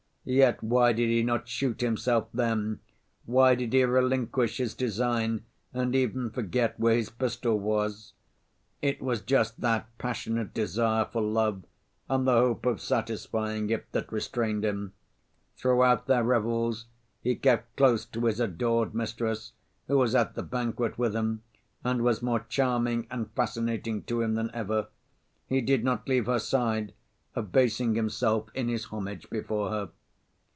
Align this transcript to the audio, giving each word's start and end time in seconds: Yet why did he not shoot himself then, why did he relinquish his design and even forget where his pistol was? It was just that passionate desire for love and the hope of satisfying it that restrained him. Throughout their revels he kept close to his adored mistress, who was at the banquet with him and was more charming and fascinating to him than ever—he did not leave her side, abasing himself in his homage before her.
Yet 0.23 0.61
why 0.63 0.93
did 0.93 1.09
he 1.09 1.23
not 1.23 1.47
shoot 1.47 1.81
himself 1.81 2.27
then, 2.31 2.79
why 3.25 3.55
did 3.55 3.73
he 3.73 3.83
relinquish 3.83 4.57
his 4.57 4.75
design 4.75 5.45
and 5.73 5.95
even 5.95 6.29
forget 6.29 6.79
where 6.79 6.95
his 6.95 7.09
pistol 7.09 7.59
was? 7.59 8.13
It 8.83 9.01
was 9.01 9.21
just 9.23 9.61
that 9.61 9.87
passionate 9.97 10.53
desire 10.53 11.05
for 11.05 11.23
love 11.23 11.63
and 12.07 12.27
the 12.27 12.33
hope 12.33 12.67
of 12.67 12.79
satisfying 12.79 13.71
it 13.71 13.91
that 13.93 14.11
restrained 14.11 14.63
him. 14.63 14.93
Throughout 15.57 16.05
their 16.05 16.23
revels 16.23 16.85
he 17.23 17.33
kept 17.35 17.75
close 17.75 18.05
to 18.05 18.25
his 18.25 18.39
adored 18.39 18.93
mistress, 18.93 19.53
who 19.87 19.97
was 19.97 20.13
at 20.13 20.35
the 20.35 20.43
banquet 20.43 20.99
with 20.99 21.15
him 21.15 21.41
and 21.83 22.03
was 22.03 22.21
more 22.21 22.45
charming 22.47 23.07
and 23.09 23.31
fascinating 23.31 24.03
to 24.03 24.21
him 24.21 24.35
than 24.35 24.51
ever—he 24.53 25.61
did 25.61 25.83
not 25.83 26.07
leave 26.07 26.27
her 26.27 26.37
side, 26.37 26.93
abasing 27.35 27.95
himself 27.95 28.49
in 28.53 28.67
his 28.69 28.85
homage 28.85 29.27
before 29.31 29.71
her. 29.71 29.89